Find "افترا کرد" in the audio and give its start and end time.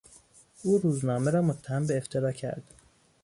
1.97-2.63